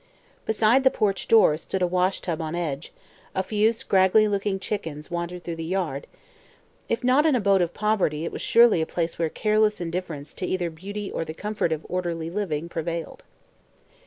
Beside 0.47 0.83
the 0.83 0.89
porch 0.89 1.27
door 1.27 1.57
stood 1.57 1.83
a 1.83 1.85
washtub 1.85 2.41
on 2.41 2.55
edge; 2.55 2.91
a 3.35 3.43
few 3.43 3.71
scraggly 3.71 4.27
looking 4.27 4.59
chickens 4.59 5.11
wandered 5.11 5.43
through 5.43 5.57
the 5.57 5.63
yard; 5.63 6.07
if 6.89 7.03
not 7.03 7.23
an 7.27 7.35
abode 7.35 7.61
of 7.61 7.75
poverty 7.75 8.25
it 8.25 8.31
was 8.31 8.41
surely 8.41 8.81
a 8.81 8.87
place 8.87 9.19
where 9.19 9.29
careless 9.29 9.79
indifference 9.79 10.33
to 10.33 10.47
either 10.47 10.71
beauty 10.71 11.11
or 11.11 11.23
the 11.23 11.35
comfort 11.35 11.71
of 11.71 11.85
orderly 11.87 12.31
living 12.31 12.67
prevailed. 12.67 13.21